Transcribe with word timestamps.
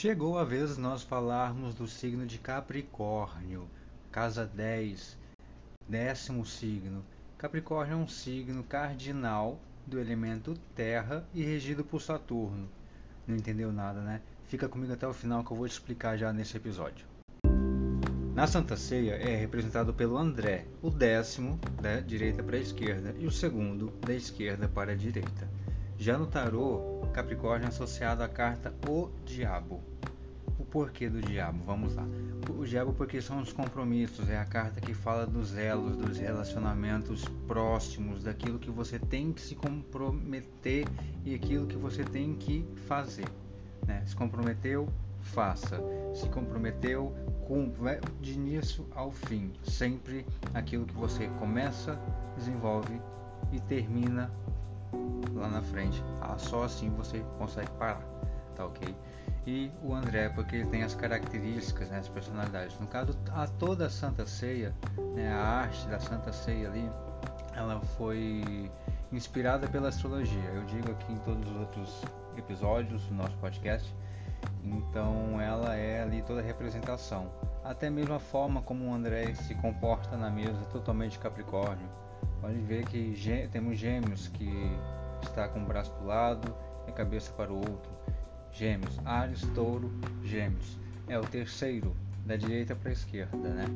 Chegou 0.00 0.38
a 0.38 0.44
vez 0.44 0.78
nós 0.78 1.02
falarmos 1.02 1.74
do 1.74 1.86
signo 1.86 2.24
de 2.24 2.38
Capricórnio, 2.38 3.68
casa 4.10 4.46
10, 4.46 5.18
décimo 5.86 6.46
signo. 6.46 7.04
Capricórnio 7.36 7.92
é 7.92 7.96
um 7.96 8.08
signo 8.08 8.64
cardinal 8.64 9.60
do 9.86 10.00
elemento 10.00 10.54
terra 10.74 11.22
e 11.34 11.42
regido 11.42 11.84
por 11.84 12.00
Saturno. 12.00 12.66
Não 13.26 13.36
entendeu 13.36 13.70
nada, 13.70 14.00
né? 14.00 14.22
Fica 14.46 14.70
comigo 14.70 14.90
até 14.90 15.06
o 15.06 15.12
final 15.12 15.44
que 15.44 15.50
eu 15.50 15.56
vou 15.58 15.68
te 15.68 15.72
explicar 15.72 16.16
já 16.16 16.32
nesse 16.32 16.56
episódio. 16.56 17.04
Na 18.34 18.46
Santa 18.46 18.78
Ceia 18.78 19.16
é 19.16 19.36
representado 19.36 19.92
pelo 19.92 20.16
André, 20.16 20.64
o 20.80 20.88
décimo 20.88 21.60
da 21.78 22.00
direita 22.00 22.42
para 22.42 22.56
a 22.56 22.60
esquerda 22.60 23.14
e 23.18 23.26
o 23.26 23.30
segundo 23.30 23.90
da 24.00 24.14
esquerda 24.14 24.66
para 24.66 24.92
a 24.92 24.96
direita. 24.96 25.46
Já 26.00 26.16
no 26.16 26.26
tarô, 26.26 27.06
Capricórnio 27.12 27.66
é 27.66 27.68
associado 27.68 28.22
à 28.22 28.28
carta 28.28 28.72
O 28.88 29.10
Diabo. 29.22 29.82
O 30.58 30.64
porquê 30.64 31.10
do 31.10 31.20
diabo? 31.20 31.62
Vamos 31.66 31.94
lá. 31.94 32.06
O 32.58 32.64
diabo 32.64 32.94
porque 32.94 33.20
são 33.20 33.42
os 33.42 33.52
compromissos, 33.52 34.30
é 34.30 34.38
a 34.38 34.46
carta 34.46 34.80
que 34.80 34.94
fala 34.94 35.26
dos 35.26 35.54
elos, 35.58 35.98
dos 35.98 36.16
relacionamentos 36.16 37.26
próximos, 37.46 38.22
daquilo 38.22 38.58
que 38.58 38.70
você 38.70 38.98
tem 38.98 39.30
que 39.30 39.42
se 39.42 39.54
comprometer 39.54 40.86
e 41.22 41.34
aquilo 41.34 41.66
que 41.66 41.76
você 41.76 42.02
tem 42.02 42.34
que 42.34 42.66
fazer. 42.86 43.28
Né? 43.86 44.02
Se 44.06 44.16
comprometeu, 44.16 44.88
faça. 45.20 45.82
Se 46.14 46.30
comprometeu, 46.30 47.14
cumpra 47.46 48.00
de 48.22 48.32
início 48.32 48.86
ao 48.94 49.10
fim. 49.10 49.52
Sempre 49.64 50.24
aquilo 50.54 50.86
que 50.86 50.94
você 50.94 51.28
começa, 51.38 52.00
desenvolve 52.38 52.98
e 53.52 53.60
termina 53.60 54.30
lá 55.34 55.48
na 55.48 55.62
frente. 55.62 56.02
Tá? 56.20 56.36
Só 56.38 56.64
assim 56.64 56.90
você 56.90 57.24
consegue 57.38 57.70
parar, 57.72 58.02
tá 58.54 58.66
ok? 58.66 58.94
E 59.46 59.70
o 59.82 59.94
André, 59.94 60.28
porque 60.28 60.56
ele 60.56 60.66
tem 60.66 60.82
as 60.82 60.94
características, 60.94 61.88
né, 61.88 61.98
as 61.98 62.08
personalidades. 62.08 62.78
No 62.78 62.86
caso, 62.86 63.16
a 63.32 63.46
toda 63.46 63.86
a 63.86 63.90
Santa 63.90 64.26
Ceia, 64.26 64.74
né, 65.14 65.32
a 65.32 65.42
arte 65.42 65.86
da 65.88 65.98
Santa 65.98 66.32
Ceia 66.32 66.68
ali, 66.68 66.90
ela 67.54 67.80
foi 67.96 68.70
inspirada 69.10 69.66
pela 69.66 69.88
astrologia. 69.88 70.50
Eu 70.54 70.64
digo 70.64 70.90
aqui 70.90 71.12
em 71.12 71.18
todos 71.18 71.50
os 71.50 71.56
outros 71.56 72.02
episódios 72.36 73.02
do 73.06 73.14
nosso 73.14 73.36
podcast. 73.38 73.92
Então, 74.62 75.40
ela 75.40 75.74
é 75.74 76.02
ali 76.02 76.22
toda 76.22 76.40
a 76.40 76.44
representação. 76.44 77.30
Até 77.64 77.90
mesmo 77.90 78.14
a 78.14 78.20
forma 78.20 78.62
como 78.62 78.86
o 78.86 78.94
André 78.94 79.34
se 79.34 79.54
comporta 79.54 80.16
na 80.16 80.30
mesa, 80.30 80.64
totalmente 80.70 81.18
Capricórnio 81.18 81.88
Pode 82.40 82.58
ver 82.60 82.86
que 82.86 83.14
temos 83.52 83.78
gêmeos 83.78 84.28
que 84.28 84.50
está 85.22 85.48
com 85.48 85.62
o 85.62 85.66
braço 85.66 85.92
para 85.92 86.02
o 86.02 86.06
lado 86.06 86.54
e 86.86 86.90
a 86.90 86.92
cabeça 86.92 87.32
para 87.32 87.52
o 87.52 87.56
outro. 87.56 87.90
Gêmeos, 88.52 88.98
Ares, 89.04 89.42
Touro, 89.54 89.90
Gêmeos. 90.24 90.78
É 91.06 91.18
o 91.18 91.22
terceiro, 91.22 91.94
da 92.24 92.36
direita 92.36 92.74
para 92.76 92.90
a 92.90 92.92
esquerda, 92.92 93.48
né? 93.48 93.66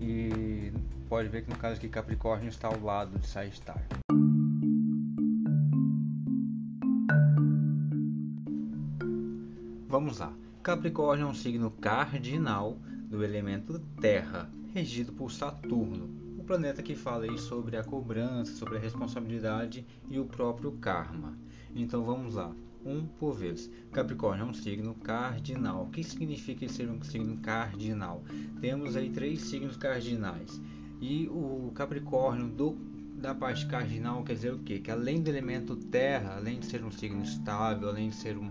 E 0.00 0.72
pode 1.08 1.28
ver 1.28 1.42
que 1.42 1.50
no 1.50 1.56
caso 1.56 1.76
aqui 1.76 1.88
Capricórnio 1.88 2.48
está 2.48 2.68
ao 2.68 2.80
lado 2.80 3.18
de 3.18 3.26
Sagitário. 3.26 3.86
Vamos 9.88 10.18
lá. 10.18 10.32
Capricórnio 10.62 11.26
é 11.26 11.30
um 11.30 11.34
signo 11.34 11.70
cardinal 11.70 12.76
do 13.08 13.24
elemento 13.24 13.78
Terra, 14.00 14.50
regido 14.74 15.12
por 15.12 15.30
Saturno, 15.32 16.08
planeta 16.48 16.82
que 16.82 16.96
fala 16.96 17.24
aí 17.24 17.38
sobre 17.38 17.76
a 17.76 17.84
cobrança, 17.84 18.54
sobre 18.54 18.78
a 18.78 18.80
responsabilidade 18.80 19.86
e 20.08 20.18
o 20.18 20.24
próprio 20.24 20.72
karma. 20.72 21.36
Então 21.76 22.02
vamos 22.02 22.36
lá, 22.36 22.50
um 22.86 23.04
por 23.04 23.34
vez. 23.34 23.70
Capricórnio 23.92 24.46
é 24.46 24.48
um 24.48 24.54
signo 24.54 24.94
cardinal. 24.94 25.84
O 25.84 25.90
que 25.90 26.02
significa 26.02 26.66
ser 26.66 26.88
um 26.88 27.02
signo 27.02 27.36
cardinal? 27.42 28.24
Temos 28.62 28.96
aí 28.96 29.10
três 29.10 29.42
signos 29.42 29.76
cardinais. 29.76 30.58
E 31.02 31.28
o 31.28 31.70
Capricórnio 31.74 32.48
do 32.48 32.74
da 33.18 33.34
parte 33.34 33.66
cardinal 33.66 34.22
quer 34.22 34.34
dizer 34.34 34.54
o 34.54 34.60
quê? 34.60 34.78
Que 34.78 34.90
além 34.90 35.20
do 35.20 35.28
elemento 35.28 35.76
terra, 35.76 36.36
além 36.36 36.60
de 36.60 36.66
ser 36.66 36.82
um 36.82 36.90
signo 36.90 37.22
estável, 37.22 37.88
além 37.88 38.08
de 38.08 38.14
ser 38.14 38.38
um, 38.38 38.48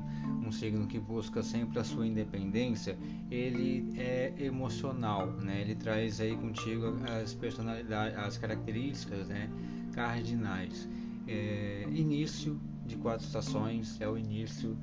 um 0.47 0.51
signo 0.51 0.87
que 0.87 0.99
busca 0.99 1.43
sempre 1.43 1.79
a 1.79 1.83
sua 1.83 2.07
independência, 2.07 2.97
ele 3.29 3.93
é 3.97 4.33
emocional, 4.39 5.27
né? 5.31 5.61
Ele 5.61 5.75
traz 5.75 6.21
aí 6.21 6.35
contigo 6.35 6.95
as 7.21 7.33
personalidades, 7.33 8.17
as 8.17 8.37
características, 8.37 9.27
né? 9.27 9.49
Cardinais. 9.93 10.87
É, 11.27 11.85
início 11.91 12.59
de 12.85 12.95
quatro 12.95 13.25
estações 13.25 13.99
é 13.99 14.07
o 14.07 14.17
início 14.17 14.77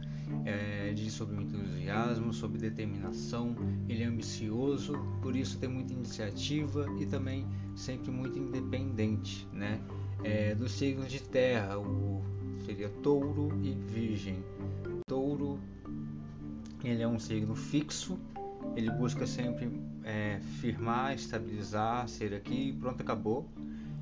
é, 0.44 0.92
de 0.92 1.10
sobre 1.10 1.36
entusiasmo, 1.36 2.32
sobre 2.34 2.58
determinação. 2.58 3.56
Ele 3.88 4.02
é 4.02 4.06
ambicioso, 4.06 4.92
por 5.22 5.34
isso 5.34 5.58
tem 5.58 5.68
muita 5.68 5.94
iniciativa 5.94 6.86
e 7.00 7.06
também 7.06 7.46
sempre 7.74 8.10
muito 8.10 8.38
independente, 8.38 9.48
né? 9.52 9.80
É, 10.22 10.54
dos 10.54 10.72
signos 10.72 11.10
de 11.10 11.22
terra, 11.22 11.78
o, 11.78 12.22
seria 12.64 12.88
touro 13.02 13.48
e 13.62 13.72
virgem. 13.72 14.42
Touro, 15.34 15.58
ele 16.82 17.02
é 17.02 17.08
um 17.08 17.18
signo 17.18 17.54
fixo, 17.54 18.18
ele 18.76 18.90
busca 18.90 19.26
sempre 19.26 19.68
é, 20.04 20.38
firmar, 20.60 21.14
estabilizar, 21.14 22.08
ser 22.08 22.34
aqui, 22.34 22.72
pronto, 22.80 23.00
acabou. 23.00 23.48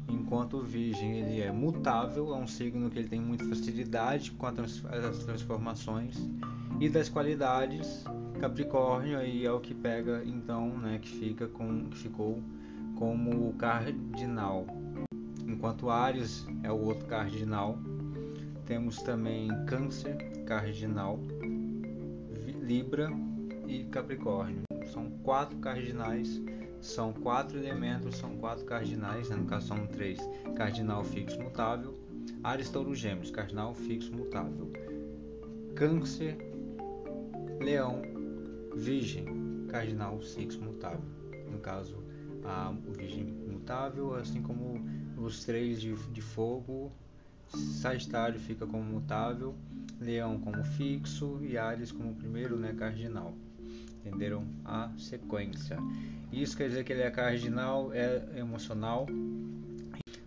Enquanto 0.09 0.59
o 0.59 0.63
Virgem 0.63 1.21
ele 1.21 1.41
é 1.41 1.51
mutável, 1.51 2.35
é 2.35 2.37
um 2.37 2.47
signo 2.47 2.91
que 2.91 2.99
ele 2.99 3.09
tem 3.09 3.21
muita 3.21 3.45
facilidade 3.47 4.33
com 4.33 4.47
as 4.47 5.19
transformações 5.25 6.17
e 6.81 6.89
das 6.89 7.09
qualidades. 7.09 8.05
Capricórnio 8.41 9.19
aí 9.19 9.47
é 9.47 9.53
o 9.53 9.61
que 9.61 9.73
pega 9.73 10.23
então, 10.27 10.77
né, 10.79 10.99
que 11.01 11.09
fica 11.09 11.47
com 11.47 11.85
que 11.85 11.97
ficou 11.97 12.43
como 12.97 13.49
o 13.49 13.55
cardinal. 13.55 14.67
Enquanto 15.47 15.89
Ares 15.89 16.47
é 16.63 16.71
o 16.71 16.77
outro 16.77 17.07
cardinal, 17.07 17.79
temos 18.73 19.03
também 19.03 19.51
Câncer, 19.67 20.17
cardinal, 20.47 21.21
Libra 22.63 23.11
e 23.69 23.85
Capricórnio. 23.85 24.63
São 24.91 25.11
quatro 25.23 25.59
cardinais, 25.59 26.41
são 26.81 27.13
quatro 27.13 27.59
elementos, 27.59 28.17
são 28.17 28.35
quatro 28.39 28.65
cardinais, 28.65 29.29
né? 29.29 29.37
no 29.37 29.45
caso 29.45 29.67
são 29.67 29.87
três: 29.89 30.19
cardinal 30.57 31.05
fixo 31.05 31.39
mutável, 31.39 31.95
Ares, 32.43 32.71
Touro, 32.71 32.95
Gêmeos, 32.95 33.31
cardinal 33.31 33.75
fixo 33.75 34.11
mutável, 34.11 34.73
Câncer, 35.75 36.39
Leão, 37.61 38.01
Virgem, 38.75 39.67
cardinal 39.69 40.19
fixo 40.19 40.59
mutável. 40.63 41.05
No 41.51 41.59
caso, 41.59 42.03
a, 42.43 42.75
Virgem 42.97 43.25
mutável, 43.25 44.15
assim 44.15 44.41
como 44.41 44.83
os 45.19 45.45
três 45.45 45.79
de, 45.79 45.95
de 45.95 46.23
fogo, 46.23 46.91
Sagitário 47.55 48.41
fica 48.41 48.67
como 48.67 48.83
mutável, 48.83 49.55
Leão 50.01 50.39
como 50.41 50.65
fixo 50.65 51.39
e 51.43 51.57
Ares 51.57 51.93
como 51.93 52.15
primeiro, 52.15 52.57
né, 52.57 52.73
cardinal. 52.73 53.35
Entenderam 54.05 54.45
a 54.65 54.91
sequência? 54.99 55.77
Isso 56.33 56.57
quer 56.57 56.69
dizer 56.69 56.85
que 56.85 56.93
ele 56.93 57.03
é 57.03 57.11
cardinal, 57.11 57.93
é 57.93 58.25
emocional. 58.37 59.07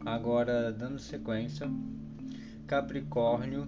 Agora, 0.06 0.72
dando 0.72 1.00
sequência, 1.00 1.69
Capricórnio, 2.68 3.68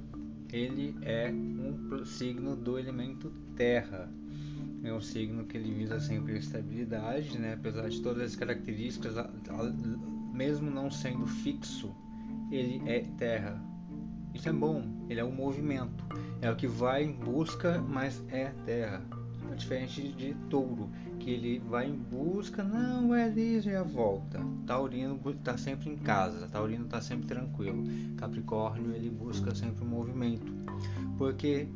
ele 0.51 0.95
é 1.01 1.29
um 1.29 2.05
signo 2.05 2.55
do 2.55 2.79
elemento 2.79 3.31
Terra. 3.55 4.09
É 4.83 4.93
um 4.93 5.01
signo 5.01 5.45
que 5.45 5.57
ele 5.57 5.73
visa 5.73 5.99
sempre 5.99 6.33
a 6.33 6.37
estabilidade, 6.37 7.37
né? 7.37 7.53
apesar 7.53 7.89
de 7.89 8.01
todas 8.01 8.23
as 8.23 8.35
características, 8.35 9.15
mesmo 10.31 10.71
não 10.71 10.89
sendo 10.89 11.27
fixo, 11.27 11.93
ele 12.51 12.81
é 12.85 13.01
terra. 13.17 13.61
Isso 14.33 14.49
é 14.49 14.53
bom, 14.53 14.83
ele 15.09 15.19
é 15.19 15.23
um 15.23 15.31
movimento, 15.31 16.03
é 16.41 16.51
o 16.51 16.55
que 16.55 16.67
vai 16.67 17.03
em 17.03 17.11
busca, 17.11 17.81
mas 17.81 18.23
é 18.29 18.51
terra. 18.65 19.03
É 19.51 19.55
diferente 19.55 20.11
de 20.13 20.33
touro, 20.49 20.89
que 21.19 21.31
ele 21.31 21.59
vai 21.59 21.87
em 21.87 21.95
busca, 21.95 22.63
não 22.63 23.15
é 23.15 23.27
liso 23.29 23.69
e 23.69 23.75
a 23.75 23.81
volta. 23.81 24.39
Taurino 24.65 25.19
está 25.31 25.57
sempre 25.57 25.89
em 25.89 25.97
casa, 25.97 26.47
Taurino 26.49 26.85
está 26.85 27.01
sempre 27.01 27.27
tranquilo. 27.27 27.83
Capricórnio 28.17 28.93
ele 28.93 29.09
busca 29.09 29.55
sempre 29.55 29.83
o 29.83 29.87
movimento, 29.87 30.53
porque 31.17 31.67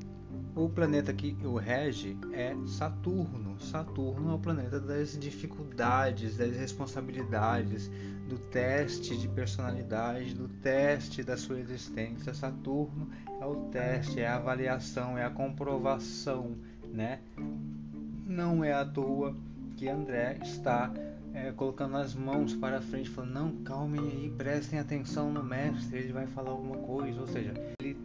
o 0.53 0.67
planeta 0.67 1.13
que 1.13 1.35
o 1.45 1.55
rege 1.55 2.17
é 2.33 2.55
Saturno. 2.67 3.57
Saturno 3.59 4.31
é 4.31 4.33
o 4.35 4.39
planeta 4.39 4.79
das 4.79 5.17
dificuldades, 5.17 6.37
das 6.37 6.55
responsabilidades, 6.55 7.89
do 8.31 8.37
teste 8.37 9.17
de 9.17 9.27
personalidade, 9.27 10.33
do 10.33 10.47
teste 10.47 11.21
da 11.21 11.35
sua 11.35 11.59
existência. 11.59 12.33
Saturno 12.33 13.09
é 13.41 13.45
o 13.45 13.55
teste, 13.69 14.21
é 14.21 14.27
a 14.27 14.37
avaliação, 14.37 15.17
é 15.17 15.25
a 15.25 15.29
comprovação, 15.29 16.55
né? 16.93 17.19
Não 18.25 18.63
é 18.63 18.71
à 18.71 18.85
toa 18.85 19.35
que 19.75 19.89
André 19.89 20.39
está 20.41 20.93
é, 21.33 21.51
colocando 21.51 21.97
as 21.97 22.15
mãos 22.15 22.53
para 22.53 22.79
frente, 22.79 23.09
falando: 23.09 23.33
não, 23.33 23.55
calmem 23.63 23.99
aí, 23.99 24.33
prestem 24.37 24.79
atenção 24.79 25.29
no 25.29 25.43
mestre, 25.43 25.99
ele 25.99 26.13
vai 26.13 26.25
falar 26.27 26.51
alguma 26.51 26.77
coisa. 26.77 27.19
Ou 27.19 27.27
seja, 27.27 27.53
ele 27.81 27.97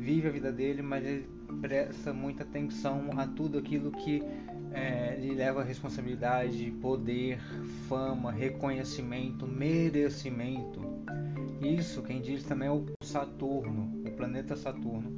vive 0.00 0.26
a 0.26 0.32
vida 0.32 0.50
dele, 0.50 0.82
mas 0.82 1.04
ele 1.04 1.28
presta 1.60 2.12
muita 2.12 2.42
atenção 2.42 3.10
a 3.16 3.28
tudo 3.28 3.58
aquilo 3.58 3.92
que 3.92 4.24
é, 4.72 5.16
lhe 5.16 5.34
leva 5.34 5.62
responsabilidade, 5.62 6.70
poder, 6.80 7.38
fama, 7.88 8.30
reconhecimento, 8.30 9.46
merecimento. 9.46 10.80
Isso 11.60 12.02
quem 12.02 12.20
diz 12.20 12.44
também 12.44 12.68
é 12.68 12.72
o 12.72 12.84
Saturno, 13.02 14.02
o 14.06 14.10
planeta 14.12 14.56
Saturno. 14.56 15.12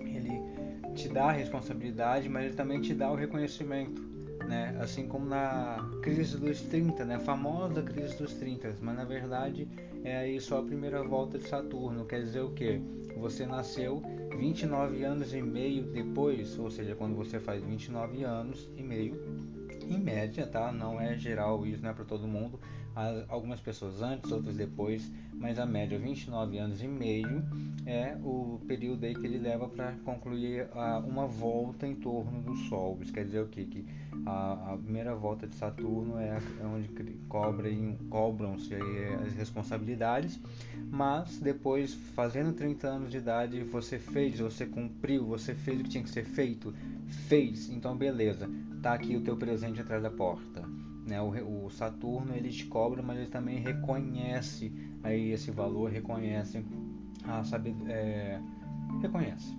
Ele 0.00 0.94
te 0.94 1.08
dá 1.08 1.26
a 1.26 1.32
responsabilidade, 1.32 2.28
mas 2.28 2.46
ele 2.46 2.54
também 2.54 2.80
te 2.80 2.94
dá 2.94 3.10
o 3.10 3.14
reconhecimento 3.14 4.14
né? 4.46 4.76
Assim 4.80 5.06
como 5.06 5.26
na 5.26 5.78
crise 6.02 6.38
dos 6.38 6.60
30, 6.62 7.04
né? 7.04 7.16
A 7.16 7.20
famosa 7.20 7.82
crise 7.82 8.16
dos 8.16 8.34
30, 8.34 8.76
mas 8.80 8.96
na 8.96 9.04
verdade 9.04 9.68
é 10.02 10.18
aí 10.18 10.40
só 10.40 10.58
a 10.58 10.62
primeira 10.62 11.02
volta 11.02 11.38
de 11.38 11.48
Saturno, 11.48 12.04
quer 12.04 12.20
dizer 12.20 12.40
o 12.40 12.50
que? 12.50 12.80
Você 13.16 13.46
nasceu 13.46 14.02
29 14.36 15.04
anos 15.04 15.32
e 15.32 15.40
meio 15.40 15.82
depois, 15.84 16.58
ou 16.58 16.70
seja, 16.70 16.94
quando 16.94 17.14
você 17.14 17.38
faz 17.38 17.62
29 17.62 18.24
anos 18.24 18.68
e 18.76 18.82
meio, 18.82 19.14
em 19.88 19.98
média, 19.98 20.46
tá? 20.46 20.72
Não 20.72 21.00
é 21.00 21.16
geral 21.16 21.66
isso, 21.66 21.82
não 21.82 21.90
é 21.90 21.92
para 21.92 22.04
todo 22.04 22.26
mundo. 22.26 22.58
Algumas 23.28 23.60
pessoas 23.60 24.00
antes, 24.02 24.30
outras 24.30 24.56
depois, 24.56 25.10
mas 25.34 25.58
a 25.58 25.66
média 25.66 25.98
29 25.98 26.58
anos 26.58 26.80
e 26.80 26.86
meio 26.86 27.42
é 27.86 28.16
o 28.22 28.60
período 28.66 29.04
aí 29.04 29.14
que 29.14 29.26
ele 29.26 29.38
leva 29.38 29.68
para 29.68 29.92
concluir 30.04 30.68
a, 30.72 30.98
uma 31.00 31.26
volta 31.26 31.86
em 31.86 31.94
torno 31.94 32.40
do 32.42 32.54
Sol. 32.68 32.98
Isso 33.02 33.12
quer 33.12 33.24
dizer 33.24 33.40
o 33.40 33.48
quê? 33.48 33.64
Que 33.64 33.84
a, 34.24 34.72
a 34.72 34.76
primeira 34.76 35.14
volta 35.14 35.46
de 35.46 35.54
Saturno 35.56 36.18
é, 36.18 36.38
é 36.60 36.66
onde 36.66 36.88
cobra, 37.28 37.68
cobram-se 38.08 38.74
as 38.74 39.34
responsabilidades, 39.34 40.40
mas 40.90 41.38
depois, 41.38 41.94
fazendo 42.14 42.52
30 42.52 42.86
anos 42.86 43.10
de 43.10 43.18
idade, 43.18 43.62
você 43.64 43.98
fez, 43.98 44.38
você 44.38 44.66
cumpriu, 44.66 45.26
você 45.26 45.54
fez 45.54 45.80
o 45.80 45.82
que 45.82 45.90
tinha 45.90 46.04
que 46.04 46.10
ser 46.10 46.24
feito, 46.24 46.72
fez, 47.28 47.68
então 47.70 47.96
beleza, 47.96 48.48
tá 48.82 48.94
aqui 48.94 49.16
o 49.16 49.20
teu 49.20 49.36
presente 49.36 49.80
atrás 49.80 50.02
da 50.02 50.10
porta. 50.10 50.73
Né? 51.06 51.20
O, 51.20 51.66
o 51.66 51.70
Saturno 51.70 52.34
ele 52.34 52.50
te 52.50 52.66
cobra, 52.66 53.02
mas 53.02 53.18
ele 53.18 53.28
também 53.28 53.58
reconhece 53.58 54.72
aí 55.02 55.30
esse 55.30 55.50
valor, 55.50 55.90
reconhece 55.90 56.64
a 57.24 57.44
saber, 57.44 57.74
é, 57.86 58.40
reconhece 59.00 59.56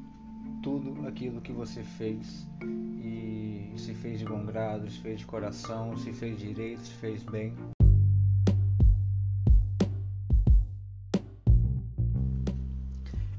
tudo 0.64 1.08
aquilo 1.08 1.42
que 1.42 1.52
você 1.52 1.84
fez 1.84 2.48
e 2.64 3.72
se 3.78 3.94
fez 3.94 4.20
de 4.20 4.26
bom 4.26 4.44
grado, 4.44 4.90
se 4.90 5.00
fez 5.00 5.20
de 5.20 5.26
coração, 5.26 5.96
se 5.96 6.12
fez 6.12 6.40
direito, 6.40 6.82
se 6.82 6.94
fez 6.94 7.22
bem. 7.24 7.54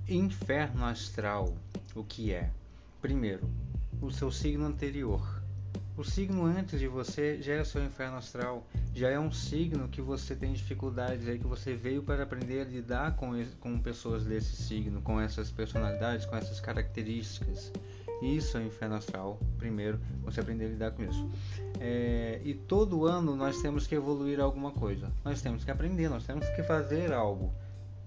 Inferno 0.09 0.85
astral, 0.85 1.53
o 1.97 2.05
que 2.05 2.33
é? 2.33 2.53
Primeiro, 3.03 3.51
o 4.01 4.09
seu 4.09 4.31
signo 4.31 4.65
anterior. 4.65 5.36
O 5.97 6.05
signo 6.05 6.45
antes 6.45 6.79
de 6.79 6.87
você 6.87 7.41
já 7.41 7.55
é 7.55 7.65
seu 7.65 7.83
inferno 7.83 8.19
astral, 8.19 8.67
já 8.95 9.09
é 9.09 9.19
um 9.19 9.33
signo 9.33 9.89
que 9.89 10.03
você 10.03 10.37
tem 10.37 10.53
dificuldades 10.53 11.27
aí, 11.27 11.39
que 11.39 11.47
você 11.47 11.75
veio 11.75 12.03
para 12.03 12.23
aprender 12.23 12.61
a 12.61 12.65
lidar 12.65 13.17
com, 13.17 13.33
com 13.61 13.79
pessoas 13.79 14.23
desse 14.27 14.55
signo, 14.57 15.01
com 15.01 15.19
essas 15.19 15.51
personalidades, 15.51 16.27
com 16.27 16.37
essas 16.37 16.61
características. 16.61 17.73
Isso 18.21 18.59
é 18.59 18.61
o 18.61 18.67
inferno 18.67 18.97
astral, 18.97 19.41
primeiro, 19.57 19.99
você 20.23 20.41
aprender 20.41 20.67
a 20.67 20.69
lidar 20.69 20.91
com 20.91 21.03
isso. 21.03 21.31
É, 21.81 22.43
e 22.45 22.53
todo 22.53 23.07
ano 23.07 23.35
nós 23.35 23.63
temos 23.63 23.87
que 23.87 23.95
evoluir 23.95 24.39
alguma 24.39 24.73
coisa, 24.73 25.11
nós 25.25 25.41
temos 25.41 25.65
que 25.65 25.71
aprender, 25.71 26.11
nós 26.11 26.27
temos 26.27 26.47
que 26.51 26.63
fazer 26.63 27.11
algo. 27.11 27.55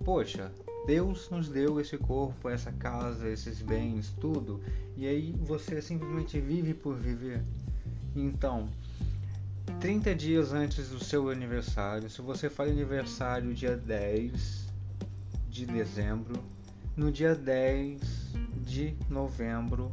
Poxa, 0.06 0.52
Deus 0.86 1.28
nos 1.32 1.50
deu 1.50 1.80
esse 1.80 1.98
corpo, 1.98 2.50
essa 2.50 2.72
casa, 2.72 3.28
esses 3.28 3.64
bens, 3.64 4.14
tudo, 4.22 4.62
e 4.96 5.08
aí 5.08 5.36
você 5.40 5.82
simplesmente 5.82 6.40
vive 6.40 6.76
por 6.76 6.96
viver. 6.96 7.44
Então, 8.16 8.68
30 9.80 10.16
dias 10.16 10.52
antes 10.52 10.90
do 10.90 11.04
seu 11.04 11.30
aniversário, 11.30 12.10
se 12.10 12.22
você 12.22 12.50
faz 12.50 12.72
aniversário 12.72 13.54
dia 13.54 13.78
10 13.78 14.68
de 15.50 15.66
dezembro, 15.66 16.44
no 16.96 17.12
dia 17.12 17.36
10 17.36 18.02
de 18.66 18.96
novembro, 19.10 19.92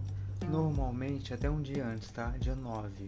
normalmente 0.50 1.32
até 1.32 1.50
um 1.50 1.60
dia 1.60 1.86
antes, 1.86 2.10
tá? 2.10 2.34
Dia 2.38 2.54
9. 2.54 3.06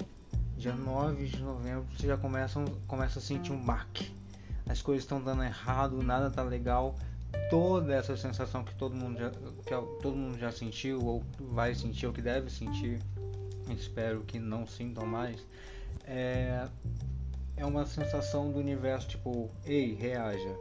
Dia 0.57 0.75
9 0.75 1.27
de 1.27 1.43
novembro 1.43 1.87
você 1.97 2.07
já 2.07 2.17
começa, 2.17 2.65
começa 2.87 3.19
a 3.19 3.23
sentir 3.23 3.53
um 3.53 3.61
baque. 3.61 4.15
As 4.69 4.83
coisas 4.83 5.05
estão 5.05 5.21
dando 5.21 5.43
errado, 5.43 6.03
nada 6.03 6.31
tá 6.31 6.43
legal. 6.43 6.95
Toda 7.51 7.95
essa 7.95 8.17
sensação 8.17 8.63
que 8.63 8.75
todo 8.75 8.95
mundo 8.95 9.19
já, 9.19 9.31
que 9.31 10.03
todo 10.03 10.17
mundo 10.17 10.39
já 10.39 10.53
sentiu, 10.53 11.05
ou 11.05 11.25
vai 11.41 11.75
sentir, 11.75 12.07
ou 12.07 12.13
que 12.13 12.23
deve 12.23 12.51
sentir, 12.51 13.01
espero 13.75 14.23
que 14.23 14.39
não 14.39 14.67
sintam 14.67 15.07
mais, 15.07 15.45
é, 16.05 16.67
é 17.57 17.67
uma 17.67 17.85
sensação 17.87 18.51
do 18.51 18.59
universo 18.59 19.09
tipo, 19.09 19.51
ei, 19.65 19.95
reaja, 19.95 20.55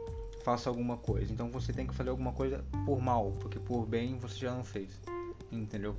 faça 0.44 0.68
alguma 0.68 0.96
coisa. 0.96 1.32
Então 1.32 1.50
você 1.50 1.72
tem 1.72 1.86
que 1.86 1.94
fazer 1.94 2.10
alguma 2.10 2.32
coisa 2.32 2.64
por 2.84 3.00
mal, 3.00 3.32
porque 3.40 3.58
por 3.58 3.86
bem 3.86 4.16
você 4.18 4.38
já 4.38 4.52
não 4.52 4.64
fez, 4.64 4.90
entendeu? 5.50 5.96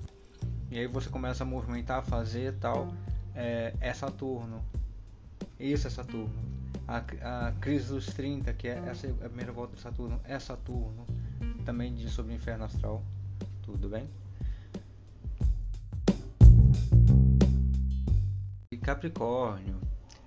E 0.71 0.77
aí 0.77 0.87
você 0.87 1.09
começa 1.09 1.43
a 1.43 1.47
movimentar, 1.47 2.03
fazer 2.03 2.53
tal. 2.59 2.93
É, 3.35 3.73
é 3.79 3.93
Saturno. 3.93 4.63
Isso 5.59 5.87
é 5.87 5.89
Saturno. 5.89 6.49
A, 6.87 7.47
a 7.47 7.51
crise 7.53 7.89
dos 7.89 8.07
30, 8.07 8.53
que 8.53 8.67
é 8.67 8.81
essa 8.87 9.07
é 9.07 9.11
a 9.11 9.29
primeira 9.29 9.51
volta 9.51 9.75
de 9.75 9.81
Saturno, 9.81 10.19
é 10.23 10.37
Saturno. 10.39 11.05
Também 11.65 11.93
diz 11.93 12.11
sobre 12.11 12.33
o 12.33 12.35
inferno 12.35 12.65
astral. 12.65 13.03
Tudo 13.63 13.89
bem? 13.89 14.07
Capricórnio 18.89 19.79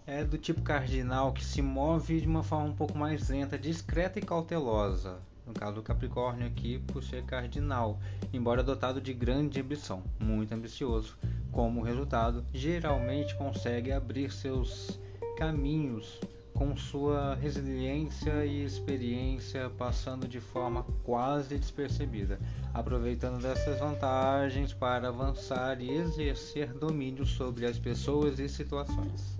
é 0.06 0.23
do 0.23 0.38
tipo 0.38 0.62
cardinal 0.62 1.32
que 1.32 1.44
se 1.44 1.61
move 1.61 2.20
de 2.20 2.29
uma 2.29 2.44
forma 2.44 2.67
um 2.67 2.76
pouco 2.76 2.97
mais 2.97 3.29
lenta, 3.29 3.59
discreta 3.59 4.20
e 4.20 4.23
cautelosa. 4.23 5.19
No 5.44 5.53
caso 5.53 5.75
do 5.75 5.82
Capricórnio 5.82 6.47
aqui, 6.47 6.79
por 6.79 7.03
ser 7.03 7.25
cardinal, 7.25 7.99
embora 8.32 8.62
dotado 8.62 9.00
de 9.00 9.12
grande 9.12 9.61
ambição, 9.61 10.05
muito 10.17 10.55
ambicioso. 10.55 11.19
Como 11.50 11.82
resultado, 11.82 12.47
geralmente 12.55 13.35
consegue 13.35 13.91
abrir 13.91 14.31
seus 14.31 14.97
caminhos 15.37 16.20
com 16.62 16.76
sua 16.76 17.35
resiliência 17.35 18.47
e 18.47 18.64
experiência 18.64 19.69
passando 19.70 20.29
de 20.29 20.38
forma 20.38 20.85
quase 21.03 21.59
despercebida, 21.59 22.38
aproveitando 22.73 23.43
dessas 23.43 23.81
vantagens 23.81 24.73
para 24.73 25.09
avançar 25.09 25.81
e 25.81 25.91
exercer 25.91 26.73
domínio 26.73 27.26
sobre 27.26 27.67
as 27.67 27.81
pessoas 27.81 28.38
e 28.38 28.49
situações. 28.49 29.37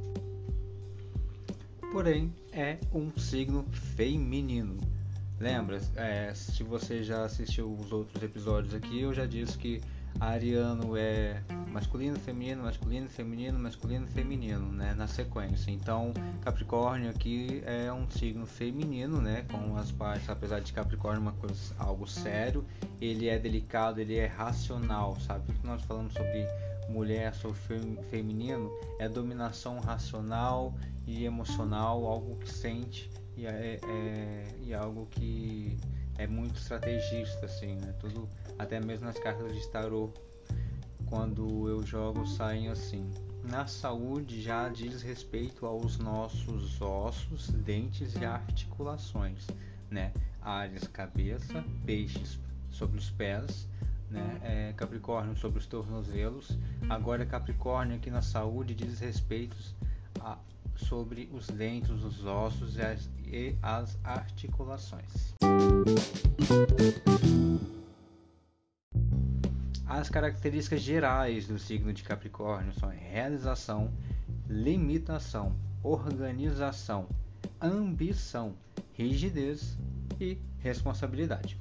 Porém, 1.93 2.35
é 2.53 2.79
um 2.93 3.17
signo 3.17 3.65
feminino. 3.71 4.81
Lembra? 5.39 5.81
É, 5.95 6.35
se 6.35 6.65
você 6.65 7.05
já 7.05 7.25
assistiu 7.25 7.73
os 7.73 7.93
outros 7.93 8.21
episódios 8.21 8.75
aqui, 8.75 9.01
eu 9.01 9.15
já 9.15 9.27
disse 9.27 9.57
que 9.57 9.81
ariano 10.19 10.97
é 10.97 11.41
masculino, 11.73 12.19
feminino, 12.19 12.63
masculino, 12.63 13.09
feminino, 13.09 13.59
masculino, 13.59 14.07
feminino, 14.07 14.71
né, 14.73 14.95
na 14.95 15.07
sequência. 15.07 15.71
Então, 15.71 16.13
Capricórnio 16.43 17.11
aqui 17.11 17.63
é 17.65 17.93
um 17.93 18.09
signo 18.11 18.47
feminino, 18.47 19.21
né, 19.21 19.47
com 19.51 19.77
as 19.77 19.91
partes, 19.91 20.29
apesar 20.29 20.61
de 20.61 20.73
Capricórnio 20.73 21.23
uma 21.23 21.33
coisa 21.33 21.75
algo 21.79 22.07
sério, 22.07 22.65
ele 23.01 23.29
é 23.29 23.39
delicado, 23.39 24.01
ele 24.01 24.17
é 24.17 24.27
racional, 24.27 25.19
sabe? 25.21 25.47
Tudo 25.47 25.61
que 25.61 25.67
nós 25.67 25.83
falamos 25.83 26.13
sobre 26.13 26.47
mulher, 26.89 27.35
sobre 27.35 27.59
feminino, 28.11 28.71
é 28.99 29.09
dominação 29.09 29.81
racional 29.81 30.75
e 31.07 31.25
emocional, 31.25 32.07
algo 32.07 32.37
que 32.37 32.51
sente 32.51 33.11
e 33.37 33.47
é, 33.47 33.81
é, 33.83 34.45
e 34.63 34.75
algo 34.75 35.07
que 35.11 35.79
é 36.19 36.27
muito 36.27 36.57
estrategista, 36.57 37.47
assim, 37.47 37.77
né? 37.77 37.95
Tudo, 37.99 38.29
até 38.59 38.79
mesmo 38.79 39.07
nas 39.07 39.19
cartas 39.19 39.55
de 39.55 39.67
tarô, 39.69 40.13
quando 41.13 41.69
eu 41.69 41.85
jogo, 41.85 42.27
saem 42.27 42.69
assim. 42.69 43.11
Na 43.45 43.67
saúde 43.67 44.41
já 44.41 44.71
diz 44.71 45.03
respeito 45.03 45.67
aos 45.67 45.99
nossos 45.99 46.81
ossos, 46.81 47.51
dentes 47.51 48.15
e 48.15 48.25
articulações, 48.25 49.47
né? 49.91 50.11
Ares, 50.41 50.87
cabeça, 50.87 51.63
peixes 51.85 52.41
sobre 52.71 52.99
os 52.99 53.11
pés, 53.11 53.69
né? 54.09 54.41
É, 54.43 54.73
Capricórnio 54.73 55.37
sobre 55.37 55.59
os 55.59 55.67
tornozelos. 55.67 56.59
Agora 56.89 57.27
Capricórnio 57.27 57.97
aqui 57.97 58.11
na 58.11 58.23
saúde 58.23 58.75
diz 58.75 58.99
respeito 58.99 59.55
a, 60.19 60.39
sobre 60.77 61.29
os 61.31 61.47
dentes, 61.47 61.91
os 61.91 62.25
ossos 62.25 62.77
e 62.77 62.81
as, 62.81 63.11
e 63.27 63.55
as 63.61 63.99
articulações. 64.03 65.35
As 69.95 70.09
características 70.09 70.81
gerais 70.81 71.47
do 71.47 71.59
signo 71.59 71.93
de 71.93 72.03
Capricórnio 72.03 72.73
são 72.81 72.89
realização, 72.89 73.93
limitação, 74.49 75.55
organização, 75.83 77.07
ambição, 77.61 78.55
rigidez 78.95 79.77
e 80.19 80.39
responsabilidade. 80.61 81.61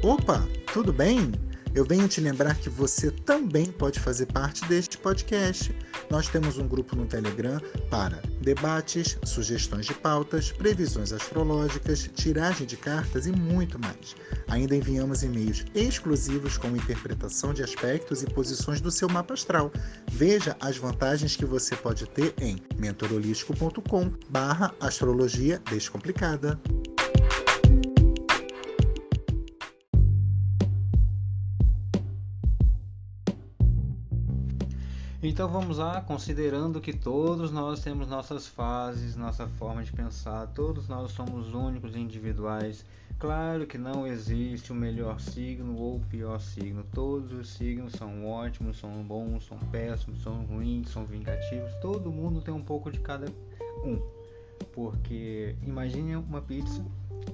Opa, 0.00 0.46
tudo 0.72 0.92
bem? 0.92 1.32
Eu 1.74 1.84
venho 1.84 2.06
te 2.06 2.20
lembrar 2.20 2.54
que 2.54 2.68
você 2.68 3.10
também 3.10 3.66
pode 3.72 3.98
fazer 3.98 4.26
parte 4.26 4.64
deste 4.66 4.96
podcast. 4.96 5.74
Nós 6.08 6.28
temos 6.28 6.56
um 6.56 6.68
grupo 6.68 6.94
no 6.94 7.04
Telegram 7.04 7.60
para 7.90 8.22
debates, 8.42 9.16
sugestões 9.24 9.86
de 9.86 9.94
pautas, 9.94 10.52
previsões 10.52 11.12
astrológicas, 11.12 12.10
tiragem 12.14 12.66
de 12.66 12.76
cartas 12.76 13.26
e 13.26 13.32
muito 13.32 13.78
mais. 13.78 14.14
Ainda 14.48 14.76
enviamos 14.76 15.22
e-mails 15.22 15.64
exclusivos 15.74 16.58
com 16.58 16.76
interpretação 16.76 17.54
de 17.54 17.62
aspectos 17.62 18.22
e 18.22 18.26
posições 18.26 18.80
do 18.80 18.90
seu 18.90 19.08
mapa 19.08 19.34
astral. 19.34 19.70
Veja 20.10 20.56
as 20.60 20.76
vantagens 20.76 21.36
que 21.36 21.46
você 21.46 21.76
pode 21.76 22.04
ter 22.06 22.34
em 22.40 22.56
mentorolístico.com/astrologia 22.76 25.62
descomplicada. 25.70 26.60
Então 35.32 35.48
vamos 35.48 35.78
lá, 35.78 35.98
considerando 36.02 36.78
que 36.78 36.92
todos 36.92 37.50
nós 37.50 37.80
temos 37.80 38.06
nossas 38.06 38.46
fases, 38.46 39.16
nossa 39.16 39.48
forma 39.48 39.82
de 39.82 39.90
pensar, 39.90 40.46
todos 40.48 40.88
nós 40.88 41.10
somos 41.12 41.54
únicos 41.54 41.96
e 41.96 42.00
individuais. 42.00 42.84
Claro 43.18 43.66
que 43.66 43.78
não 43.78 44.06
existe 44.06 44.72
o 44.72 44.74
melhor 44.74 45.18
signo 45.20 45.74
ou 45.78 45.96
o 45.96 46.00
pior 46.00 46.38
signo. 46.38 46.84
Todos 46.92 47.32
os 47.32 47.48
signos 47.48 47.94
são 47.94 48.26
ótimos, 48.26 48.78
são 48.78 48.90
bons, 49.02 49.46
são 49.46 49.56
péssimos, 49.56 50.22
são 50.22 50.44
ruins, 50.44 50.90
são 50.90 51.06
vingativos. 51.06 51.74
Todo 51.80 52.12
mundo 52.12 52.42
tem 52.42 52.52
um 52.52 52.62
pouco 52.62 52.92
de 52.92 53.00
cada 53.00 53.26
um. 53.82 53.98
Porque 54.74 55.56
imagine 55.62 56.14
uma 56.14 56.42
pizza 56.42 56.84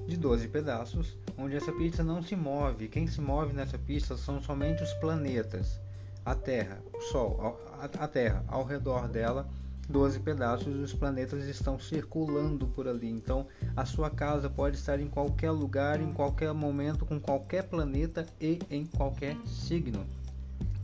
de 0.07 0.15
12 0.15 0.47
pedaços, 0.47 1.17
onde 1.37 1.57
essa 1.57 1.73
pizza 1.73 2.01
não 2.01 2.23
se 2.23 2.33
move. 2.33 2.87
Quem 2.87 3.07
se 3.07 3.19
move 3.19 3.51
nessa 3.51 3.77
pizza 3.77 4.15
são 4.15 4.41
somente 4.41 4.81
os 4.83 4.93
planetas 4.93 5.81
a 6.25 6.35
Terra, 6.35 6.81
o 6.93 7.01
Sol, 7.01 7.59
a, 7.79 8.07
Terra, 8.07 8.43
ao 8.47 8.63
redor 8.63 9.07
dela, 9.07 9.47
12 9.89 10.19
pedaços 10.19 10.67
e 10.67 10.79
os 10.79 10.93
planetas 10.93 11.45
estão 11.45 11.79
circulando 11.79 12.67
por 12.67 12.87
ali. 12.87 13.09
Então, 13.09 13.47
a 13.75 13.85
sua 13.85 14.09
casa 14.09 14.49
pode 14.49 14.77
estar 14.77 14.99
em 14.99 15.07
qualquer 15.07 15.49
lugar, 15.51 15.99
em 15.99 16.13
qualquer 16.13 16.53
momento, 16.53 17.05
com 17.05 17.19
qualquer 17.19 17.63
planeta 17.63 18.25
e 18.39 18.59
em 18.69 18.85
qualquer 18.85 19.35
signo. 19.45 20.05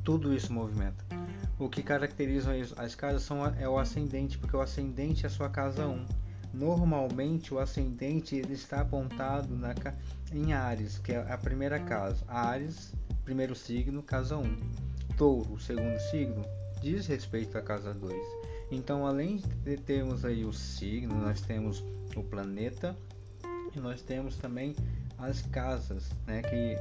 Tudo 0.04 0.34
isso 0.34 0.52
movimenta. 0.52 1.06
O 1.60 1.70
que 1.70 1.84
caracteriza 1.84 2.52
as 2.78 2.96
casas 2.96 3.24
são, 3.24 3.46
é 3.46 3.70
o 3.70 3.78
ascendente, 3.78 4.38
porque 4.38 4.56
o 4.56 4.62
ascendente 4.62 5.26
é 5.26 5.28
a 5.28 5.32
sua 5.32 5.50
casa 5.50 5.88
1. 5.88 6.06
Normalmente, 6.54 7.54
o 7.54 7.60
ascendente 7.60 8.36
ele 8.36 8.54
está 8.54 8.82
apontado 8.82 9.56
na, 9.56 9.76
em 10.32 10.54
Ares, 10.54 10.98
que 10.98 11.12
é 11.12 11.32
a 11.32 11.38
primeira 11.38 11.80
casa. 11.80 12.24
Ares, 12.28 12.94
primeiro 13.24 13.54
signo, 13.54 14.02
casa 14.02 14.38
1 14.38 14.85
touro, 15.18 15.54
o 15.54 15.60
segundo 15.60 16.00
signo, 16.00 16.44
diz 16.82 17.08
respeito 17.08 17.58
à 17.58 17.62
casa 17.62 17.94
2. 17.94 18.14
Então, 18.72 19.06
além 19.06 19.42
de 19.64 19.78
termos 19.78 20.26
aí 20.26 20.44
o 20.44 20.54
signo, 20.54 21.16
nós 21.16 21.42
temos 21.42 21.84
o 22.16 22.24
planeta 22.24 22.96
e 23.76 23.80
nós 23.80 24.02
temos 24.02 24.38
também 24.38 24.76
as 25.18 25.42
casas, 25.44 26.10
né, 26.26 26.42
que 26.42 26.78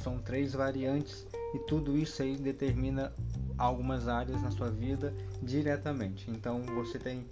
são 0.00 0.18
três 0.18 0.52
variantes 0.52 1.26
e 1.54 1.58
tudo 1.60 1.96
isso 1.96 2.22
aí 2.22 2.36
determina 2.36 3.12
algumas 3.56 4.08
áreas 4.08 4.42
na 4.42 4.50
sua 4.50 4.70
vida 4.70 5.14
diretamente. 5.42 6.30
Então, 6.30 6.62
você 6.62 6.98
tem 6.98 7.24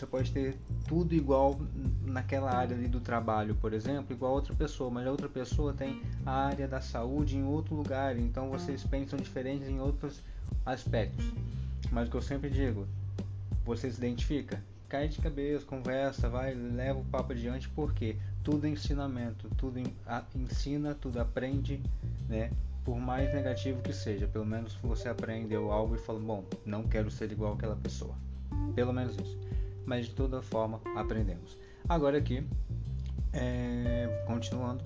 você 0.00 0.06
pode 0.06 0.32
ter 0.32 0.56
tudo 0.88 1.14
igual 1.14 1.60
naquela 2.04 2.54
área 2.54 2.74
ali 2.74 2.88
do 2.88 3.00
trabalho, 3.00 3.54
por 3.54 3.72
exemplo, 3.74 4.14
igual 4.14 4.32
a 4.32 4.34
outra 4.36 4.54
pessoa, 4.54 4.90
mas 4.90 5.06
a 5.06 5.10
outra 5.10 5.28
pessoa 5.28 5.74
tem 5.74 6.00
a 6.24 6.46
área 6.46 6.66
da 6.66 6.80
saúde 6.80 7.36
em 7.36 7.44
outro 7.44 7.74
lugar, 7.74 8.18
então 8.18 8.48
vocês 8.48 8.82
pensam 8.84 9.18
diferentes 9.18 9.68
em 9.68 9.78
outros 9.78 10.22
aspectos. 10.64 11.30
Mas 11.92 12.08
o 12.08 12.10
que 12.10 12.16
eu 12.16 12.22
sempre 12.22 12.48
digo, 12.48 12.86
você 13.64 13.90
se 13.90 13.98
identifica, 13.98 14.62
cai 14.88 15.06
de 15.06 15.20
cabeça, 15.20 15.66
conversa, 15.66 16.28
vai, 16.28 16.54
leva 16.54 16.98
o 16.98 17.04
papo 17.04 17.32
adiante, 17.32 17.68
porque 17.68 18.16
tudo 18.42 18.66
é 18.66 18.70
ensinamento, 18.70 19.50
tudo 19.56 19.78
ensina, 20.34 20.94
tudo 20.94 21.20
aprende, 21.20 21.80
né? 22.28 22.50
Por 22.84 22.98
mais 22.98 23.32
negativo 23.34 23.82
que 23.82 23.92
seja, 23.92 24.26
pelo 24.26 24.46
menos 24.46 24.74
você 24.82 25.10
aprendeu 25.10 25.70
algo 25.70 25.94
e 25.94 25.98
falou, 25.98 26.22
bom, 26.22 26.44
não 26.64 26.84
quero 26.84 27.10
ser 27.10 27.30
igual 27.30 27.52
àquela 27.52 27.76
pessoa. 27.76 28.14
Pelo 28.74 28.92
menos 28.92 29.16
isso 29.16 29.38
mas 29.90 30.06
de 30.06 30.14
toda 30.14 30.40
forma 30.40 30.80
aprendemos. 30.94 31.58
Agora 31.88 32.16
aqui, 32.16 32.46
é, 33.32 34.22
continuando. 34.24 34.84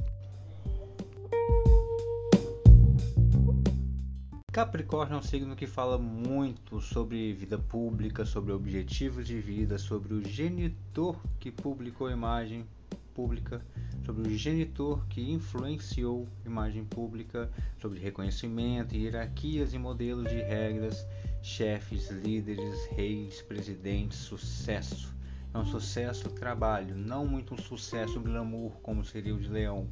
Capricórnio 4.50 5.16
é 5.16 5.18
um 5.18 5.22
signo 5.22 5.54
que 5.54 5.66
fala 5.66 5.98
muito 5.98 6.80
sobre 6.80 7.34
vida 7.34 7.58
pública, 7.58 8.24
sobre 8.24 8.50
objetivos 8.50 9.26
de 9.26 9.38
vida, 9.38 9.76
sobre 9.76 10.14
o 10.14 10.24
genitor 10.24 11.20
que 11.38 11.50
publicou 11.50 12.06
a 12.06 12.12
imagem 12.12 12.64
pública, 13.12 13.60
sobre 14.06 14.26
o 14.26 14.30
genitor 14.30 15.06
que 15.08 15.30
influenciou 15.30 16.26
imagem 16.46 16.82
pública, 16.82 17.50
sobre 17.78 17.98
reconhecimento, 17.98 18.96
hierarquias 18.96 19.74
e 19.74 19.78
modelos 19.78 20.30
de 20.30 20.40
regras 20.40 21.06
chefes, 21.44 22.08
líderes, 22.08 22.86
reis, 22.92 23.42
presidentes, 23.42 24.16
sucesso. 24.16 25.14
É 25.52 25.58
um 25.58 25.66
sucesso 25.66 26.30
trabalho, 26.30 26.96
não 26.96 27.26
muito 27.26 27.52
um 27.52 27.58
sucesso 27.58 28.18
glamour 28.18 28.72
como 28.82 29.04
seria 29.04 29.34
o 29.34 29.38
de 29.38 29.48
Leão. 29.48 29.86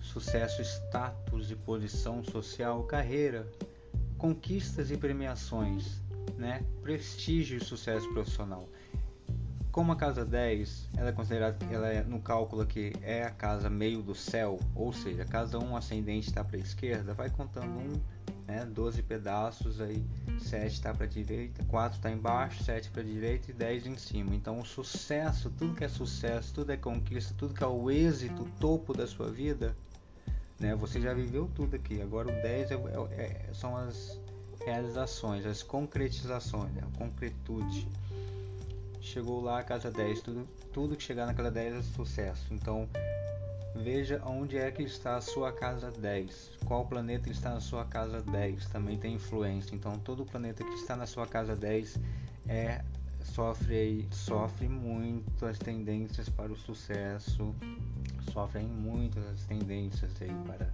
Sucesso, 0.00 0.62
status 0.62 1.50
e 1.50 1.54
posição 1.54 2.24
social, 2.24 2.82
carreira, 2.84 3.46
conquistas 4.16 4.90
e 4.90 4.96
premiações, 4.96 6.00
né? 6.38 6.64
prestígio 6.80 7.58
e 7.58 7.64
sucesso 7.64 8.10
profissional. 8.14 8.66
Como 9.70 9.92
a 9.92 9.96
casa 9.96 10.24
10, 10.24 10.88
ela 10.96 11.10
é 11.10 11.12
considerada, 11.12 11.58
ela 11.70 11.88
é 11.88 12.02
no 12.02 12.20
cálculo 12.20 12.62
aqui 12.62 12.92
é 13.02 13.22
a 13.22 13.30
casa 13.30 13.68
meio 13.68 14.02
do 14.02 14.14
céu, 14.14 14.58
ou 14.74 14.92
seja, 14.94 15.22
a 15.22 15.26
casa 15.26 15.58
1 15.58 15.76
ascendente 15.76 16.28
está 16.28 16.42
para 16.42 16.56
a 16.56 16.60
esquerda, 16.60 17.12
vai 17.12 17.28
contando 17.28 17.68
um 17.68 17.92
né? 18.50 18.66
12 18.66 19.02
pedaços 19.02 19.80
aí, 19.80 20.04
7 20.40 20.66
está 20.66 20.92
para 20.92 21.04
a 21.04 21.08
direita, 21.08 21.64
4 21.64 21.98
está 21.98 22.10
embaixo, 22.10 22.64
7 22.64 22.90
para 22.90 23.00
a 23.00 23.04
direita 23.04 23.50
e 23.50 23.54
10 23.54 23.86
em 23.86 23.96
cima. 23.96 24.34
Então 24.34 24.58
o 24.58 24.64
sucesso, 24.64 25.50
tudo 25.50 25.76
que 25.76 25.84
é 25.84 25.88
sucesso, 25.88 26.52
tudo 26.52 26.72
é 26.72 26.76
conquista, 26.76 27.32
tudo 27.38 27.54
que 27.54 27.62
é 27.62 27.66
o 27.66 27.90
êxito, 27.90 28.42
o 28.42 28.50
topo 28.58 28.92
da 28.92 29.06
sua 29.06 29.30
vida, 29.30 29.76
né? 30.58 30.74
Você 30.74 31.00
já 31.00 31.14
viveu 31.14 31.48
tudo 31.54 31.76
aqui. 31.76 32.02
Agora 32.02 32.28
o 32.28 32.42
10 32.42 32.70
é, 32.72 32.74
é, 32.74 33.22
é, 33.22 33.54
são 33.54 33.76
as 33.76 34.18
realizações, 34.64 35.46
as 35.46 35.62
concretizações, 35.62 36.72
né? 36.72 36.82
a 36.82 36.98
concretude. 36.98 37.86
Chegou 39.00 39.40
lá 39.40 39.60
a 39.60 39.62
casa 39.62 39.90
10, 39.90 40.20
tudo, 40.20 40.48
tudo 40.72 40.96
que 40.96 41.02
chegar 41.02 41.24
naquela 41.24 41.50
10 41.50 41.76
é 41.76 41.82
sucesso. 41.82 42.52
Então 42.52 42.88
Veja 43.74 44.20
onde 44.26 44.58
é 44.58 44.70
que 44.70 44.82
está 44.82 45.16
a 45.16 45.20
sua 45.20 45.52
casa 45.52 45.90
10. 45.90 46.58
Qual 46.66 46.84
planeta 46.86 47.30
está 47.30 47.50
na 47.50 47.60
sua 47.60 47.84
casa 47.84 48.20
10 48.20 48.66
também 48.66 48.98
tem 48.98 49.14
influência. 49.14 49.74
Então 49.74 49.98
todo 49.98 50.24
planeta 50.24 50.64
que 50.64 50.74
está 50.74 50.96
na 50.96 51.06
sua 51.06 51.26
casa 51.26 51.54
10 51.54 51.98
é 52.48 52.82
sofre 53.22 54.08
sofre 54.10 54.68
muito 54.68 55.46
as 55.46 55.58
tendências 55.58 56.28
para 56.28 56.52
o 56.52 56.56
sucesso, 56.56 57.54
sofrem 58.32 58.66
muito 58.66 59.18
as 59.32 59.44
tendências 59.44 60.10
aí 60.20 60.34
para 60.46 60.68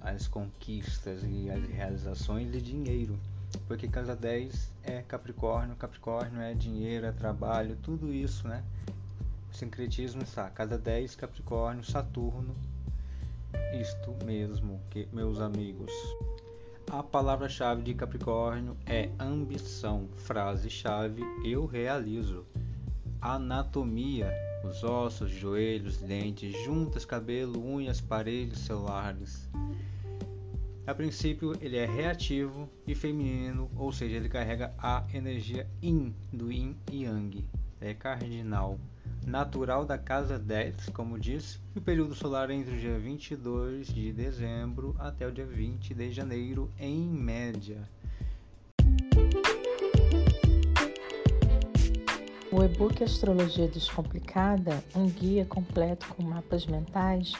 as 0.00 0.28
conquistas 0.28 1.22
e 1.24 1.50
as 1.50 1.68
realizações 1.68 2.50
de 2.52 2.60
dinheiro. 2.60 3.18
Porque 3.66 3.88
casa 3.88 4.14
10 4.14 4.72
é 4.84 5.02
Capricórnio, 5.02 5.74
Capricórnio 5.74 6.40
é 6.40 6.54
dinheiro, 6.54 7.06
é 7.06 7.12
trabalho, 7.12 7.76
tudo 7.82 8.12
isso, 8.12 8.46
né? 8.46 8.62
Sincretismo 9.56 10.22
está 10.22 10.48
cada 10.50 10.78
10 10.78 11.16
Capricórnio, 11.16 11.84
Saturno. 11.84 12.54
Isto 13.80 14.16
mesmo, 14.24 14.80
que 14.90 15.08
meus 15.12 15.40
amigos. 15.40 15.90
A 16.90 17.02
palavra-chave 17.02 17.82
de 17.82 17.94
Capricórnio 17.94 18.76
é 18.86 19.10
ambição. 19.18 20.08
Frase-chave: 20.16 21.22
eu 21.44 21.66
realizo. 21.66 22.44
Anatomia: 23.20 24.32
os 24.64 24.82
ossos, 24.82 25.30
joelhos, 25.30 25.98
dentes, 25.98 26.52
juntas, 26.64 27.04
cabelo, 27.04 27.64
unhas, 27.64 28.00
paredes, 28.00 28.58
celulares. 28.60 29.48
A 30.86 30.94
princípio, 30.94 31.56
ele 31.60 31.76
é 31.76 31.86
reativo 31.86 32.68
e 32.86 32.94
feminino, 32.94 33.70
ou 33.76 33.92
seja, 33.92 34.16
ele 34.16 34.28
carrega 34.28 34.74
a 34.76 35.04
energia 35.14 35.68
yin 35.80 36.14
do 36.32 36.50
yin 36.50 36.76
e 36.90 37.04
yang. 37.04 37.44
É 37.80 37.94
cardinal 37.94 38.78
natural 39.26 39.84
da 39.84 39.98
casa 39.98 40.38
10, 40.38 40.90
como 40.90 41.18
disse, 41.18 41.58
e 41.74 41.78
o 41.78 41.82
período 41.82 42.14
solar 42.14 42.50
entre 42.50 42.74
o 42.74 42.78
dia 42.78 42.98
22 42.98 43.88
de 43.88 44.12
dezembro 44.12 44.94
até 44.98 45.26
o 45.26 45.32
dia 45.32 45.46
20 45.46 45.94
de 45.94 46.10
janeiro, 46.10 46.70
em 46.78 47.06
média. 47.08 47.88
O 52.52 52.62
e-book 52.64 53.02
Astrologia 53.02 53.68
Descomplicada, 53.68 54.82
um 54.94 55.06
guia 55.08 55.44
completo 55.44 56.06
com 56.08 56.22
mapas 56.22 56.66
mentais, 56.66 57.32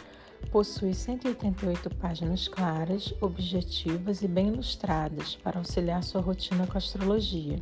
Possui 0.51 0.95
188 0.95 1.95
páginas 1.95 2.49
claras, 2.49 3.15
objetivas 3.21 4.21
e 4.21 4.27
bem 4.27 4.49
ilustradas 4.49 5.37
para 5.37 5.59
auxiliar 5.59 6.03
sua 6.03 6.21
rotina 6.21 6.67
com 6.67 6.73
a 6.73 6.79
astrologia. 6.79 7.61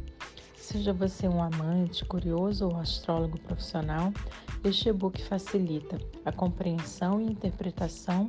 Seja 0.60 0.92
você 0.92 1.26
um 1.26 1.42
amante, 1.42 2.04
curioso 2.04 2.66
ou 2.66 2.76
astrólogo 2.76 3.38
profissional, 3.38 4.12
este 4.62 4.90
e-book 4.90 5.22
facilita 5.22 5.98
a 6.26 6.32
compreensão 6.32 7.20
e 7.20 7.24
interpretação 7.24 8.28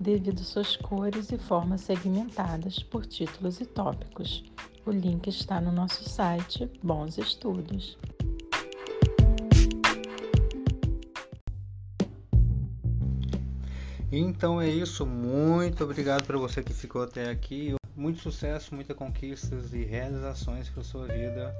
devido 0.00 0.38
suas 0.40 0.76
cores 0.76 1.32
e 1.32 1.38
formas 1.38 1.80
segmentadas 1.80 2.80
por 2.80 3.04
títulos 3.04 3.60
e 3.60 3.66
tópicos. 3.66 4.44
O 4.86 4.90
link 4.90 5.26
está 5.26 5.60
no 5.60 5.72
nosso 5.72 6.08
site. 6.08 6.70
Bons 6.82 7.18
estudos! 7.18 7.98
Então 14.12 14.60
é 14.60 14.68
isso. 14.68 15.06
Muito 15.06 15.82
obrigado 15.84 16.24
para 16.24 16.38
você 16.38 16.62
que 16.62 16.72
ficou 16.72 17.02
até 17.02 17.30
aqui. 17.30 17.79
Muito 18.00 18.20
sucesso, 18.20 18.74
muitas 18.74 18.96
conquistas 18.96 19.74
e 19.74 19.84
realizações 19.84 20.70
para 20.70 20.82
sua 20.82 21.06
vida. 21.06 21.54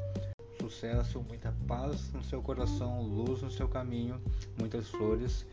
Sucesso, 0.59 1.23
muita 1.29 1.55
paz 1.69 2.11
no 2.15 2.25
seu 2.25 2.41
coração, 2.41 3.03
luz 3.03 3.43
no 3.43 3.51
seu 3.51 3.69
caminho, 3.69 4.19
muitas 4.59 4.89
flores. 4.89 5.45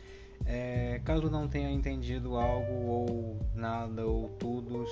É, 0.46 0.98
caso 1.04 1.30
não 1.30 1.46
tenha 1.46 1.70
entendido 1.70 2.38
algo 2.38 2.72
ou 2.86 3.38
nada 3.54 4.06
ou 4.06 4.30
tudo, 4.38 4.86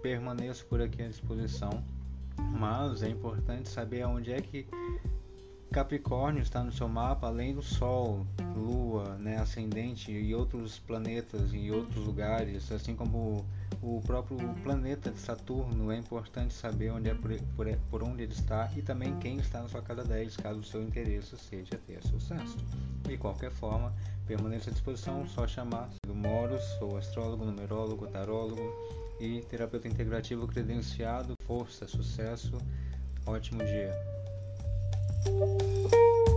permaneça 0.00 0.64
por 0.64 0.80
aqui 0.80 1.02
à 1.02 1.08
disposição. 1.08 1.84
Mas 2.58 3.02
é 3.02 3.10
importante 3.10 3.68
saber 3.68 4.06
onde 4.06 4.32
é 4.32 4.40
que 4.40 4.66
Capricórnio 5.72 6.42
está 6.42 6.62
no 6.62 6.70
seu 6.70 6.86
mapa, 6.86 7.28
além 7.28 7.54
do 7.54 7.62
Sol, 7.62 8.26
Lua, 8.54 9.16
né, 9.16 9.38
ascendente 9.38 10.12
e 10.12 10.34
outros 10.34 10.78
planetas 10.78 11.54
em 11.54 11.70
outros 11.70 12.04
lugares, 12.04 12.70
assim 12.70 12.94
como 12.94 13.46
o 13.80 14.02
próprio 14.02 14.36
planeta 14.62 15.10
de 15.10 15.18
Saturno, 15.18 15.90
é 15.90 15.96
importante 15.96 16.52
saber 16.52 16.90
onde 16.90 17.08
é 17.08 17.14
por, 17.14 17.32
por, 17.56 17.66
por, 17.90 18.02
onde 18.02 18.24
ele 18.24 18.34
está 18.34 18.70
e 18.76 18.82
também 18.82 19.18
quem 19.18 19.38
está 19.38 19.62
na 19.62 19.68
sua 19.68 19.80
casa 19.80 20.04
10, 20.04 20.36
caso 20.36 20.60
o 20.60 20.64
seu 20.64 20.82
interesse 20.82 21.38
seja 21.38 21.80
ter 21.86 22.02
sucesso. 22.06 22.58
De 23.02 23.16
qualquer 23.16 23.50
forma, 23.50 23.94
permaneça 24.26 24.68
à 24.68 24.72
disposição, 24.74 25.26
só 25.26 25.46
chamar 25.46 25.88
do 26.06 26.14
Moros, 26.14 26.62
sou 26.78 26.98
astrólogo, 26.98 27.46
numerólogo, 27.46 28.06
tarólogo 28.08 28.60
e 29.18 29.40
terapeuta 29.48 29.88
integrativo 29.88 30.46
credenciado. 30.46 31.34
Força, 31.46 31.88
sucesso, 31.88 32.58
ótimo 33.26 33.64
dia! 33.64 34.21
thank 35.24 35.34
you 35.92 36.31